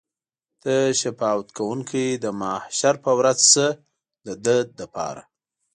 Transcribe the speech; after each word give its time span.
ته 0.61 0.73
شفاعت 1.01 1.47
کوونکی 1.57 2.05
د 2.23 2.25
محشر 2.41 2.95
په 3.03 3.11
ورځ 3.19 3.39
شه 3.51 3.67
د 4.25 4.27
ده 4.45 4.57
لپاره. 4.79 5.21